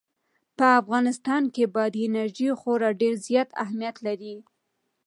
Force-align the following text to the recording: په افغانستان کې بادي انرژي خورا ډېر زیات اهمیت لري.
په 0.57 0.65
افغانستان 0.81 1.43
کې 1.55 1.63
بادي 1.75 2.01
انرژي 2.09 2.49
خورا 2.59 2.89
ډېر 3.01 3.13
زیات 3.27 3.49
اهمیت 3.63 3.95
لري. 4.07 4.35